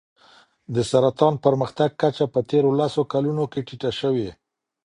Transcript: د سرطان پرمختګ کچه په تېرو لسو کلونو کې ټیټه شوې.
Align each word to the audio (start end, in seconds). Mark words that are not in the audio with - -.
د 0.75 0.75
سرطان 0.89 1.33
پرمختګ 1.45 1.89
کچه 2.01 2.25
په 2.33 2.39
تېرو 2.49 2.69
لسو 2.79 3.01
کلونو 3.13 3.43
کې 3.51 3.59
ټیټه 3.67 3.91
شوې. 3.99 4.29